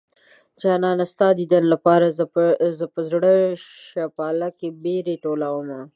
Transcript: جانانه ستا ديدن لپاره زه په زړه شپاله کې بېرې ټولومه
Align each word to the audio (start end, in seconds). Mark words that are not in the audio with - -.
جانانه 0.61 1.05
ستا 1.11 1.27
ديدن 1.39 1.63
لپاره 1.73 2.05
زه 2.77 2.85
په 2.93 3.01
زړه 3.11 3.31
شپاله 3.65 4.49
کې 4.59 4.67
بېرې 4.83 5.15
ټولومه 5.23 5.79